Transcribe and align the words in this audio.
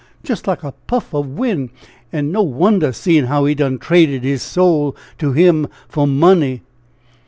jist 0.23 0.47
like 0.47 0.63
a 0.63 0.71
puff 0.87 1.13
of 1.13 1.27
win'. 1.27 1.69
An' 2.11 2.31
no 2.31 2.41
wonder, 2.41 2.91
seein' 2.91 3.27
how 3.27 3.45
he 3.45 3.53
done 3.53 3.77
traded 3.77 4.23
his 4.23 4.41
soul 4.41 4.95
to 5.19 5.33
him 5.33 5.67
for 5.87 6.07
money! 6.07 6.63